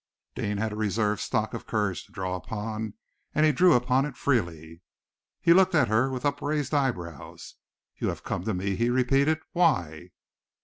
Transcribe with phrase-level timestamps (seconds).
[0.33, 2.95] Deane had a reserve stock of courage to draw upon,
[3.35, 4.81] and he drew upon it freely.
[5.39, 7.53] He looked at her with upraised eyebrows.
[7.97, 9.41] "You have come to me," he repeated.
[9.51, 10.09] "Why?"